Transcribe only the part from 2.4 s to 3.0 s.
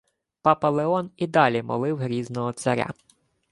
царя: